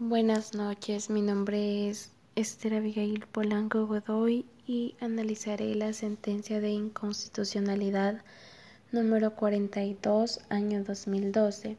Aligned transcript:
Buenas 0.00 0.54
noches, 0.54 1.10
mi 1.10 1.22
nombre 1.22 1.88
es 1.88 2.12
Esther 2.36 2.74
Abigail 2.74 3.26
Polanco 3.32 3.84
Godoy 3.88 4.46
y 4.64 4.94
analizaré 5.00 5.74
la 5.74 5.92
sentencia 5.92 6.60
de 6.60 6.70
inconstitucionalidad 6.70 8.22
número 8.92 9.34
42, 9.34 10.38
año 10.50 10.84
2012, 10.84 11.78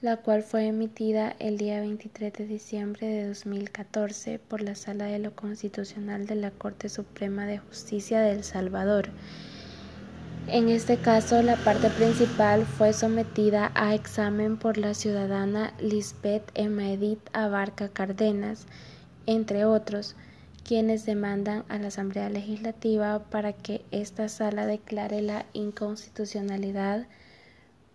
la 0.00 0.16
cual 0.16 0.42
fue 0.42 0.68
emitida 0.68 1.36
el 1.38 1.58
día 1.58 1.80
23 1.80 2.32
de 2.32 2.46
diciembre 2.46 3.06
de 3.06 3.26
2014 3.28 4.38
por 4.38 4.62
la 4.62 4.74
Sala 4.74 5.04
de 5.04 5.18
lo 5.18 5.36
Constitucional 5.36 6.26
de 6.26 6.34
la 6.34 6.50
Corte 6.50 6.88
Suprema 6.88 7.44
de 7.44 7.58
Justicia 7.58 8.22
de 8.22 8.32
El 8.32 8.42
Salvador 8.42 9.10
en 10.50 10.70
este 10.70 10.96
caso, 10.96 11.42
la 11.42 11.56
parte 11.56 11.90
principal 11.90 12.64
fue 12.64 12.94
sometida 12.94 13.70
a 13.74 13.94
examen 13.94 14.56
por 14.56 14.78
la 14.78 14.94
ciudadana 14.94 15.74
Lisbeth 15.78 16.50
Emma 16.54 16.90
Edith 16.90 17.20
Abarca 17.34 17.90
Cárdenas, 17.90 18.66
entre 19.26 19.66
otros, 19.66 20.16
quienes 20.64 21.04
demandan 21.04 21.64
a 21.68 21.78
la 21.78 21.88
Asamblea 21.88 22.30
Legislativa 22.30 23.18
para 23.30 23.52
que 23.52 23.84
esta 23.90 24.28
sala 24.28 24.64
declare 24.64 25.20
la 25.20 25.44
inconstitucionalidad 25.52 27.06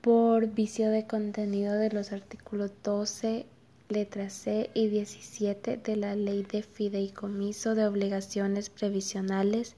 por 0.02 0.48
vicio 0.48 0.92
de 0.92 1.08
contenido 1.08 1.74
de 1.74 1.90
los 1.90 2.12
artículos 2.12 2.72
12, 2.84 3.48
letra 3.90 4.30
C 4.30 4.70
y 4.74 4.90
17 4.90 5.78
de 5.78 5.96
la 5.96 6.16
Ley 6.16 6.44
de 6.44 6.62
Fideicomiso 6.62 7.74
de 7.74 7.88
Obligaciones 7.88 8.70
Previsionales 8.70 9.76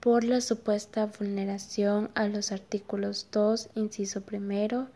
por 0.00 0.24
la 0.24 0.40
supuesta 0.40 1.06
vulneración 1.06 2.10
a 2.14 2.26
los 2.26 2.52
artículos 2.52 3.28
2, 3.32 3.68
inciso 3.74 4.22
primero, 4.22 4.88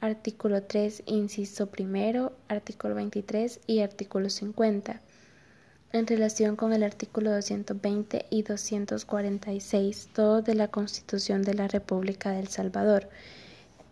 artículo 0.00 0.62
3, 0.62 1.04
inciso 1.06 1.68
primero, 1.68 2.34
artículo 2.48 2.94
23 2.94 3.60
y 3.66 3.80
artículo 3.80 4.28
50, 4.28 5.00
en 5.92 6.06
relación 6.06 6.56
con 6.56 6.74
el 6.74 6.82
artículo 6.82 7.30
220 7.30 8.26
y 8.28 8.42
246, 8.42 10.10
todo 10.12 10.42
de 10.42 10.54
la 10.54 10.68
Constitución 10.68 11.40
de 11.40 11.54
la 11.54 11.66
República 11.66 12.32
de 12.32 12.40
El 12.40 12.48
Salvador. 12.48 13.08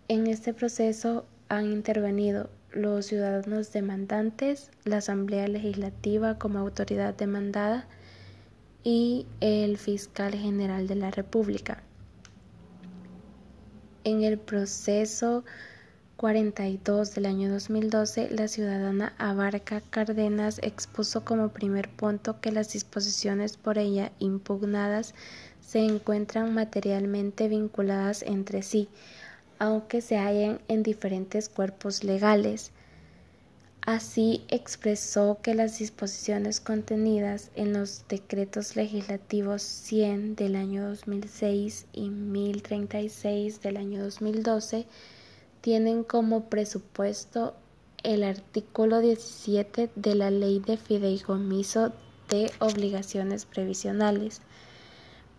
En 0.08 0.26
este 0.26 0.52
proceso 0.52 1.24
han 1.48 1.72
intervenido 1.72 2.50
los 2.72 3.06
ciudadanos 3.06 3.72
demandantes, 3.72 4.70
la 4.84 4.98
Asamblea 4.98 5.48
Legislativa 5.48 6.38
como 6.38 6.58
autoridad 6.58 7.14
demandada, 7.14 7.86
y 8.84 9.26
el 9.40 9.78
fiscal 9.78 10.34
general 10.34 10.86
de 10.86 10.94
la 10.94 11.10
República. 11.10 11.82
En 14.04 14.22
el 14.22 14.38
proceso 14.38 15.44
42 16.18 17.14
del 17.14 17.26
año 17.26 17.50
2012, 17.50 18.28
la 18.30 18.46
ciudadana 18.46 19.14
Abarca 19.18 19.80
Cárdenas 19.80 20.60
expuso 20.62 21.24
como 21.24 21.48
primer 21.48 21.88
punto 21.88 22.40
que 22.40 22.52
las 22.52 22.72
disposiciones 22.72 23.56
por 23.56 23.78
ella 23.78 24.12
impugnadas 24.18 25.14
se 25.60 25.80
encuentran 25.80 26.52
materialmente 26.52 27.48
vinculadas 27.48 28.22
entre 28.22 28.62
sí, 28.62 28.88
aunque 29.58 30.02
se 30.02 30.18
hallen 30.18 30.60
en 30.68 30.82
diferentes 30.82 31.48
cuerpos 31.48 32.04
legales. 32.04 32.70
Así 33.86 34.42
expresó 34.48 35.40
que 35.42 35.54
las 35.54 35.78
disposiciones 35.78 36.58
contenidas 36.58 37.50
en 37.54 37.74
los 37.74 38.08
decretos 38.08 38.76
legislativos 38.76 39.60
100 39.60 40.36
del 40.36 40.56
año 40.56 40.88
2006 40.88 41.84
y 41.92 42.08
1036 42.08 43.60
del 43.60 43.76
año 43.76 44.02
2012 44.02 44.86
tienen 45.60 46.02
como 46.02 46.48
presupuesto 46.48 47.54
el 48.02 48.24
artículo 48.24 49.00
17 49.00 49.90
de 49.94 50.14
la 50.14 50.30
Ley 50.30 50.60
de 50.60 50.78
Fideicomiso 50.78 51.92
de 52.30 52.50
Obligaciones 52.60 53.44
Previsionales, 53.44 54.40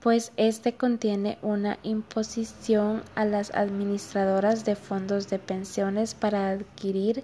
pues 0.02 0.31
este 0.38 0.75
contiene 0.75 1.40
una 1.41 1.80
imposición 1.81 3.02
a 3.16 3.25
las 3.25 3.50
administradoras 3.56 4.66
de 4.66 4.75
fondos 4.75 5.31
de 5.31 5.40
pensiones 5.40 6.14
para 6.14 6.50
adquirir 6.52 7.24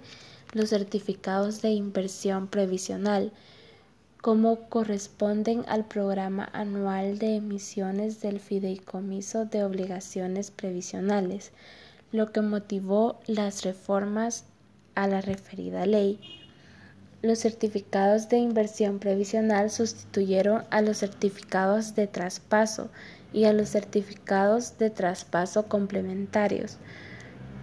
los 0.52 0.70
certificados 0.70 1.62
de 1.62 1.70
inversión 1.70 2.46
previsional, 2.46 3.32
como 4.20 4.68
corresponden 4.68 5.64
al 5.66 5.86
programa 5.86 6.48
anual 6.52 7.18
de 7.18 7.36
emisiones 7.36 8.20
del 8.20 8.38
Fideicomiso 8.38 9.46
de 9.46 9.64
Obligaciones 9.64 10.50
Previsionales, 10.50 11.52
lo 12.12 12.30
que 12.30 12.42
motivó 12.42 13.18
las 13.26 13.64
reformas 13.64 14.44
a 14.94 15.08
la 15.08 15.22
referida 15.22 15.86
ley. 15.86 16.20
Los 17.22 17.40
certificados 17.40 18.28
de 18.28 18.36
inversión 18.36 18.98
previsional 18.98 19.70
sustituyeron 19.70 20.64
a 20.70 20.82
los 20.82 20.98
certificados 20.98 21.94
de 21.94 22.06
traspaso 22.06 22.90
y 23.32 23.44
a 23.44 23.52
los 23.52 23.70
certificados 23.70 24.76
de 24.78 24.90
traspaso 24.90 25.66
complementarios, 25.66 26.76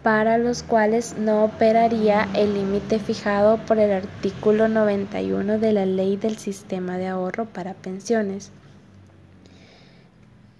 para 0.03 0.37
los 0.37 0.63
cuales 0.63 1.17
no 1.17 1.43
operaría 1.43 2.29
el 2.33 2.53
límite 2.53 2.99
fijado 2.99 3.57
por 3.65 3.79
el 3.79 3.91
artículo 3.91 4.67
91 4.67 5.59
de 5.59 5.73
la 5.73 5.85
Ley 5.85 6.15
del 6.15 6.37
Sistema 6.37 6.97
de 6.97 7.07
Ahorro 7.07 7.45
para 7.45 7.73
Pensiones. 7.73 8.51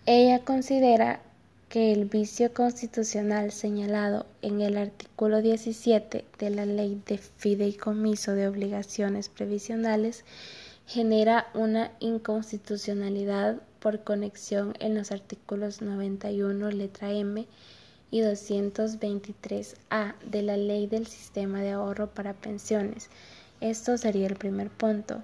Ella 0.05 0.39
considera 0.43 1.21
que 1.69 1.93
el 1.93 2.05
vicio 2.05 2.51
constitucional 2.53 3.51
señalado 3.51 4.25
en 4.41 4.59
el 4.59 4.75
artículo 4.77 5.41
17 5.41 6.25
de 6.37 6.49
la 6.49 6.65
Ley 6.65 7.01
de 7.05 7.19
Fideicomiso 7.19 8.33
de 8.33 8.47
Obligaciones 8.47 9.29
Previsionales 9.29 10.25
genera 10.87 11.47
una 11.53 11.91
inconstitucionalidad 11.99 13.57
por 13.79 14.03
conexión 14.03 14.73
en 14.79 14.95
los 14.95 15.11
artículos 15.11 15.81
91 15.81 16.71
letra 16.71 17.11
M 17.11 17.45
y 18.11 18.21
223A 18.21 20.15
de 20.25 20.41
la 20.41 20.57
Ley 20.57 20.87
del 20.87 21.07
Sistema 21.07 21.61
de 21.61 21.71
Ahorro 21.71 22.07
para 22.07 22.33
Pensiones. 22.33 23.09
Esto 23.61 23.97
sería 23.97 24.27
el 24.27 24.35
primer 24.35 24.69
punto. 24.69 25.21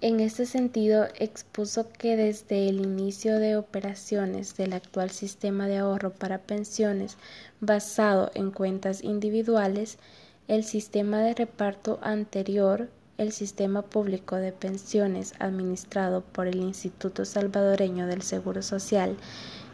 En 0.00 0.20
este 0.20 0.44
sentido, 0.44 1.06
expuso 1.18 1.88
que 1.90 2.14
desde 2.14 2.68
el 2.68 2.80
inicio 2.80 3.38
de 3.38 3.56
operaciones 3.56 4.54
del 4.54 4.74
actual 4.74 5.10
sistema 5.10 5.66
de 5.66 5.78
ahorro 5.78 6.10
para 6.10 6.42
pensiones 6.42 7.16
basado 7.60 8.30
en 8.34 8.50
cuentas 8.50 9.02
individuales, 9.02 9.96
el 10.46 10.64
sistema 10.64 11.20
de 11.22 11.32
reparto 11.32 12.00
anterior, 12.02 12.90
el 13.16 13.32
sistema 13.32 13.80
público 13.80 14.36
de 14.36 14.52
pensiones 14.52 15.32
administrado 15.38 16.20
por 16.20 16.48
el 16.48 16.56
Instituto 16.56 17.24
Salvadoreño 17.24 18.06
del 18.06 18.20
Seguro 18.20 18.60
Social, 18.60 19.16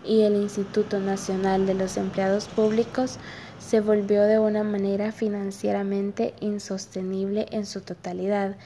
y 0.05 0.23
el 0.23 0.37
Instituto 0.37 1.01
Nacional 1.01 1.67
de 1.67 1.75
los 1.75 1.97
Empleados 1.97 2.49
Públicos 2.49 3.19
se 3.59 3.81
volvió 3.81 4.23
de 4.23 4.39
una 4.39 4.65
manera 4.65 5.13
financieramente 5.13 6.35
insostenible 6.41 7.47
en 7.51 7.67
su 7.67 7.83
totalidad, 7.83 8.57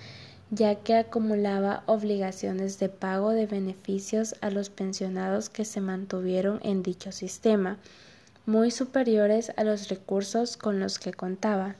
ya 0.51 0.77
que 0.77 0.95
acumulaba 0.95 1.83
obligaciones 1.87 2.79
de 2.79 2.89
pago 2.89 3.31
de 3.31 3.47
beneficios 3.47 4.37
a 4.41 4.51
los 4.51 4.71
pensionados 4.71 5.51
que 5.51 5.65
se 5.65 5.81
mantuvieron 5.81 6.61
en 6.63 6.83
dicho 6.83 7.13
sistema, 7.13 7.79
muy 8.47 8.71
superiores 8.71 9.53
a 9.57 9.65
los 9.65 9.89
recursos 9.89 10.57
con 10.57 10.79
los 10.79 10.99
que 10.99 11.13
contaba. 11.13 11.77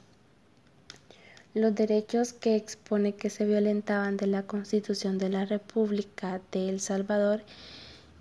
Los 1.55 1.75
derechos 1.75 2.33
que 2.33 2.57
expone 2.57 3.15
que 3.15 3.31
se 3.31 3.45
violentaban 3.45 4.17
de 4.17 4.27
la 4.27 4.43
Constitución 4.43 5.19
de 5.19 5.29
la 5.29 5.45
República 5.45 6.41
de 6.51 6.69
El 6.69 6.81
Salvador 6.81 7.43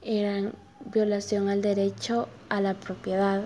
eran 0.03 0.53
violación 0.91 1.49
al 1.49 1.61
derecho 1.61 2.27
a 2.49 2.61
la 2.61 2.73
propiedad, 2.73 3.43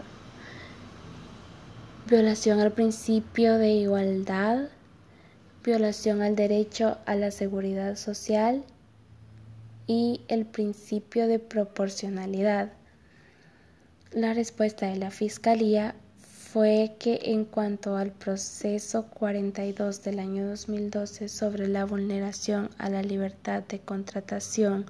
violación 2.09 2.59
al 2.59 2.71
principio 2.71 3.57
de 3.57 3.71
igualdad, 3.71 4.69
violación 5.63 6.21
al 6.21 6.35
derecho 6.35 6.97
a 7.05 7.15
la 7.15 7.31
seguridad 7.31 7.95
social 7.95 8.63
y 9.87 10.21
el 10.27 10.45
principio 10.45 11.27
de 11.27 11.39
proporcionalidad. 11.39 12.71
La 14.11 14.33
respuesta 14.33 14.87
de 14.87 14.97
la 14.97 15.11
Fiscalía 15.11 15.95
fue 16.19 16.95
que 16.97 17.19
en 17.23 17.45
cuanto 17.45 17.97
al 17.97 18.11
proceso 18.11 19.07
42 19.07 20.03
del 20.03 20.19
año 20.19 20.47
2012 20.47 21.27
sobre 21.27 21.67
la 21.67 21.85
vulneración 21.85 22.69
a 22.77 22.89
la 22.89 23.03
libertad 23.03 23.63
de 23.63 23.79
contratación 23.79 24.85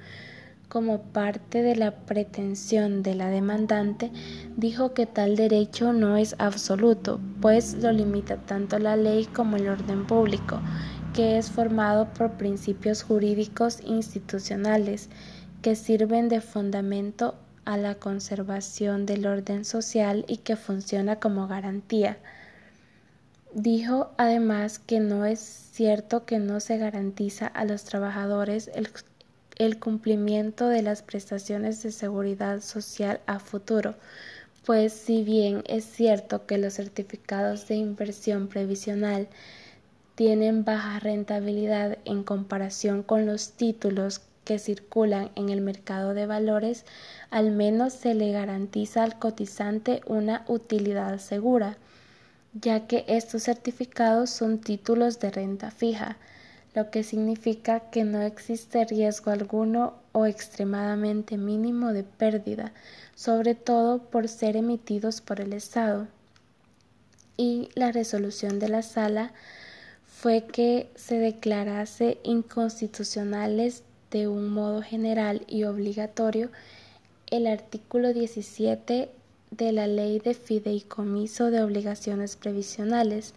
como 0.69 1.01
parte 1.01 1.61
de 1.61 1.75
la 1.75 1.91
pretensión 1.91 3.03
de 3.03 3.15
la 3.15 3.29
demandante, 3.29 4.11
dijo 4.55 4.93
que 4.93 5.05
tal 5.05 5.35
derecho 5.35 5.93
no 5.93 6.17
es 6.17 6.35
absoluto, 6.39 7.19
pues 7.41 7.75
lo 7.75 7.91
limita 7.91 8.37
tanto 8.37 8.77
la 8.79 8.97
ley 8.97 9.25
como 9.25 9.55
el 9.55 9.69
orden 9.69 10.05
público, 10.05 10.59
que 11.13 11.37
es 11.37 11.49
formado 11.49 12.13
por 12.13 12.33
principios 12.33 13.03
jurídicos 13.03 13.79
institucionales 13.85 15.09
que 15.61 15.75
sirven 15.75 16.29
de 16.29 16.41
fundamento 16.41 17.35
a 17.65 17.77
la 17.77 17.95
conservación 17.95 19.05
del 19.05 19.25
orden 19.25 19.65
social 19.65 20.25
y 20.27 20.37
que 20.37 20.55
funciona 20.55 21.19
como 21.19 21.47
garantía. 21.47 22.17
Dijo 23.53 24.11
además 24.17 24.79
que 24.79 24.99
no 24.99 25.25
es 25.25 25.39
cierto 25.39 26.25
que 26.25 26.39
no 26.39 26.59
se 26.59 26.77
garantiza 26.77 27.47
a 27.47 27.65
los 27.65 27.83
trabajadores 27.83 28.69
el, 28.73 28.89
el, 29.57 29.79
cumplimiento 29.79 30.67
de 30.67 30.81
las 30.81 31.01
prestaciones 31.01 31.83
de 31.83 31.91
seguridad 31.91 32.61
social 32.61 33.19
a 33.25 33.39
futuro, 33.39 33.95
pues 34.65 34.93
si 34.93 35.23
bien 35.23 35.63
es 35.65 35.85
cierto 35.85 36.45
que 36.45 36.57
los 36.57 36.73
certificados 36.73 37.67
de 37.67 37.75
inversión 37.75 38.47
previsional 38.47 39.27
tienen 40.15 40.65
baja 40.65 40.99
rentabilidad 40.99 41.97
en 42.05 42.23
comparación 42.23 43.03
con 43.03 43.25
los 43.25 43.51
títulos 43.51 44.21
que 44.47 44.59
circulan 44.59 45.29
en 45.35 45.49
el 45.49 45.61
mercado 45.61 46.13
de 46.13 46.25
valores, 46.25 46.85
al 47.29 47.51
menos 47.51 47.93
se 47.93 48.13
le 48.13 48.31
garantiza 48.31 49.03
al 49.03 49.19
cotizante 49.19 50.01
una 50.05 50.45
utilidad 50.47 51.19
segura, 51.19 51.77
ya 52.53 52.87
que 52.87 53.03
estos 53.07 53.43
certificados 53.43 54.29
son 54.29 54.59
títulos 54.59 55.19
de 55.19 55.31
renta 55.31 55.69
fija, 55.69 56.17
lo 56.77 56.91
que 56.91 57.01
significa 57.01 57.79
que 57.89 58.03
no 58.03 58.21
existe 58.21 58.85
riesgo 58.85 59.31
alguno 59.31 59.95
o 60.11 60.27
extremadamente 60.27 61.35
mínimo 61.35 61.91
de 61.91 62.03
pérdida, 62.03 62.71
sobre 63.15 63.55
todo 63.55 63.97
por 63.97 64.27
ser 64.27 64.55
emitidos 64.55 65.19
por 65.19 65.41
el 65.41 65.53
Estado. 65.53 66.07
Y 67.35 67.69
la 67.73 67.91
resolución 67.91 68.59
de 68.59 68.69
la 68.69 68.83
sala 68.83 69.33
fue 70.05 70.45
que 70.45 70.87
se 70.93 71.17
declarase 71.17 72.19
inconstitucionales 72.21 73.81
de 74.11 74.27
un 74.27 74.49
modo 74.49 74.83
general 74.83 75.45
y 75.47 75.63
obligatorio 75.63 76.51
el 77.31 77.47
artículo 77.47 78.13
17 78.13 79.09
de 79.49 79.71
la 79.71 79.87
Ley 79.87 80.19
de 80.19 80.35
Fideicomiso 80.35 81.49
de 81.49 81.63
Obligaciones 81.63 82.35
Previsionales 82.35 83.33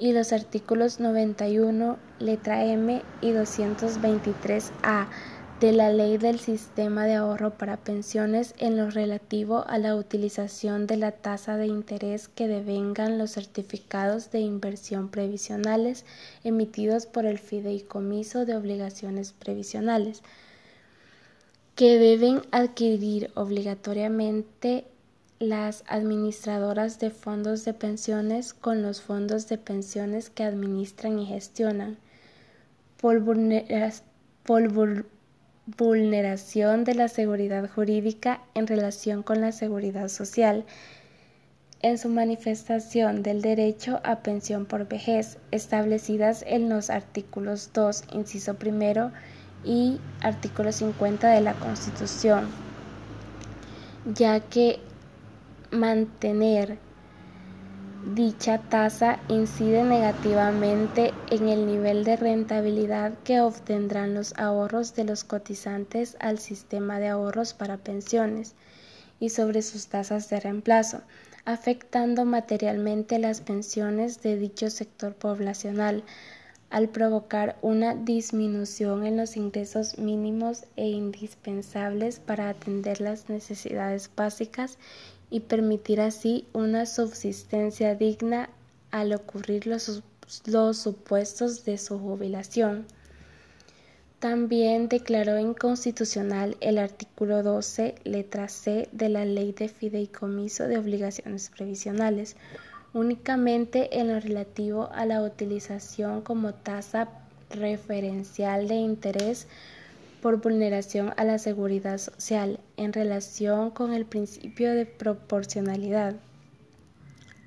y 0.00 0.12
los 0.12 0.32
artículos 0.32 0.98
91, 0.98 1.98
letra 2.18 2.64
M 2.64 3.02
y 3.20 3.30
223A 3.32 5.06
de 5.60 5.72
la 5.72 5.92
Ley 5.92 6.16
del 6.16 6.40
Sistema 6.40 7.04
de 7.04 7.16
Ahorro 7.16 7.50
para 7.50 7.76
Pensiones 7.76 8.54
en 8.56 8.78
lo 8.78 8.88
relativo 8.88 9.62
a 9.68 9.76
la 9.76 9.94
utilización 9.94 10.86
de 10.86 10.96
la 10.96 11.12
tasa 11.12 11.58
de 11.58 11.66
interés 11.66 12.28
que 12.28 12.48
devengan 12.48 13.18
los 13.18 13.32
certificados 13.32 14.30
de 14.30 14.40
inversión 14.40 15.10
previsionales 15.10 16.06
emitidos 16.44 17.04
por 17.04 17.26
el 17.26 17.38
Fideicomiso 17.38 18.46
de 18.46 18.56
Obligaciones 18.56 19.34
Previsionales, 19.34 20.22
que 21.74 21.98
deben 21.98 22.40
adquirir 22.52 23.30
obligatoriamente 23.34 24.86
las 25.40 25.84
administradoras 25.88 26.98
de 26.98 27.08
fondos 27.08 27.64
de 27.64 27.72
pensiones 27.72 28.52
con 28.52 28.82
los 28.82 29.00
fondos 29.00 29.48
de 29.48 29.56
pensiones 29.56 30.28
que 30.28 30.44
administran 30.44 31.18
y 31.18 31.24
gestionan. 31.24 31.96
Por, 32.98 33.22
vulneración 35.78 36.84
de 36.84 36.94
la 36.94 37.08
seguridad 37.08 37.70
jurídica 37.70 38.42
en 38.54 38.66
relación 38.66 39.22
con 39.22 39.40
la 39.40 39.52
seguridad 39.52 40.08
social 40.08 40.66
en 41.80 41.96
su 41.96 42.10
manifestación 42.10 43.22
del 43.22 43.40
derecho 43.40 44.00
a 44.04 44.16
pensión 44.16 44.66
por 44.66 44.88
vejez 44.88 45.38
establecidas 45.52 46.44
en 46.46 46.68
los 46.68 46.90
artículos 46.90 47.70
2, 47.72 48.04
inciso 48.12 48.56
primero 48.56 49.10
y 49.64 49.98
artículo 50.20 50.70
50 50.70 51.30
de 51.30 51.40
la 51.40 51.54
Constitución, 51.54 52.48
ya 54.04 54.40
que 54.40 54.80
mantener 55.70 56.78
Dicha 58.14 58.56
tasa 58.70 59.20
incide 59.28 59.84
negativamente 59.84 61.12
en 61.30 61.50
el 61.50 61.66
nivel 61.66 62.02
de 62.02 62.16
rentabilidad 62.16 63.12
que 63.24 63.42
obtendrán 63.42 64.14
los 64.14 64.32
ahorros 64.38 64.94
de 64.94 65.04
los 65.04 65.22
cotizantes 65.22 66.16
al 66.18 66.38
sistema 66.38 66.98
de 66.98 67.08
ahorros 67.08 67.52
para 67.52 67.76
pensiones 67.76 68.54
y 69.20 69.28
sobre 69.28 69.60
sus 69.60 69.88
tasas 69.88 70.30
de 70.30 70.40
reemplazo, 70.40 71.02
afectando 71.44 72.24
materialmente 72.24 73.18
las 73.18 73.42
pensiones 73.42 74.22
de 74.22 74.38
dicho 74.38 74.70
sector 74.70 75.14
poblacional, 75.14 76.02
al 76.70 76.88
provocar 76.88 77.58
una 77.60 77.94
disminución 77.94 79.04
en 79.04 79.18
los 79.18 79.36
ingresos 79.36 79.98
mínimos 79.98 80.64
e 80.76 80.88
indispensables 80.88 82.18
para 82.18 82.48
atender 82.48 83.02
las 83.02 83.28
necesidades 83.28 84.10
básicas 84.16 84.78
y 85.30 85.40
permitir 85.40 86.00
así 86.00 86.46
una 86.52 86.86
subsistencia 86.86 87.94
digna 87.94 88.50
al 88.90 89.12
ocurrir 89.12 89.66
los, 89.66 90.02
los 90.46 90.78
supuestos 90.78 91.64
de 91.64 91.78
su 91.78 91.98
jubilación. 91.98 92.86
También 94.18 94.88
declaró 94.88 95.38
inconstitucional 95.38 96.56
el 96.60 96.76
artículo 96.76 97.42
12, 97.42 97.94
letra 98.04 98.48
C 98.48 98.88
de 98.92 99.08
la 99.08 99.24
Ley 99.24 99.52
de 99.52 99.68
Fideicomiso 99.68 100.64
de 100.64 100.76
Obligaciones 100.76 101.48
Previsionales, 101.48 102.36
únicamente 102.92 103.98
en 103.98 104.08
lo 104.08 104.20
relativo 104.20 104.90
a 104.92 105.06
la 105.06 105.22
utilización 105.22 106.20
como 106.20 106.52
tasa 106.52 107.08
referencial 107.48 108.68
de 108.68 108.74
interés 108.74 109.46
por 110.20 110.42
vulneración 110.42 111.14
a 111.16 111.24
la 111.24 111.38
seguridad 111.38 111.96
social 111.96 112.60
en 112.80 112.94
relación 112.94 113.70
con 113.70 113.92
el 113.92 114.06
principio 114.06 114.72
de 114.74 114.86
proporcionalidad. 114.86 116.16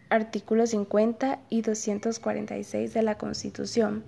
Artículos 0.10 0.70
50 0.70 1.40
y 1.50 1.64
246 1.64 2.94
de 2.94 3.02
la 3.02 3.18
Constitución. 3.18 4.04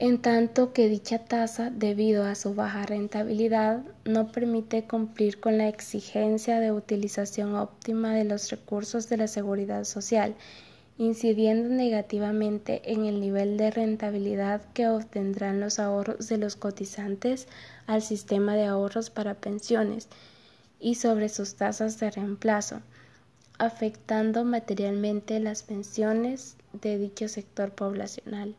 En 0.00 0.20
tanto 0.20 0.72
que 0.72 0.88
dicha 0.88 1.20
tasa, 1.24 1.70
debido 1.70 2.24
a 2.24 2.34
su 2.34 2.54
baja 2.54 2.84
rentabilidad, 2.84 3.84
no 4.04 4.32
permite 4.32 4.88
cumplir 4.88 5.38
con 5.38 5.56
la 5.56 5.68
exigencia 5.68 6.58
de 6.58 6.72
utilización 6.72 7.54
óptima 7.54 8.14
de 8.14 8.24
los 8.24 8.50
recursos 8.50 9.08
de 9.08 9.18
la 9.18 9.28
seguridad 9.28 9.84
social 9.84 10.34
incidiendo 10.98 11.68
negativamente 11.68 12.92
en 12.92 13.04
el 13.04 13.20
nivel 13.20 13.56
de 13.56 13.70
rentabilidad 13.70 14.62
que 14.74 14.88
obtendrán 14.88 15.60
los 15.60 15.78
ahorros 15.78 16.28
de 16.28 16.38
los 16.38 16.56
cotizantes 16.56 17.46
al 17.86 18.02
sistema 18.02 18.56
de 18.56 18.66
ahorros 18.66 19.08
para 19.08 19.34
pensiones 19.34 20.08
y 20.80 20.96
sobre 20.96 21.28
sus 21.28 21.54
tasas 21.54 21.98
de 22.00 22.10
reemplazo, 22.10 22.80
afectando 23.58 24.44
materialmente 24.44 25.38
las 25.38 25.62
pensiones 25.62 26.56
de 26.72 26.98
dicho 26.98 27.28
sector 27.28 27.70
poblacional. 27.70 28.54